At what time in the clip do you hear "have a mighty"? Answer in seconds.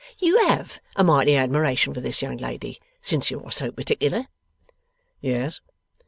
0.47-1.35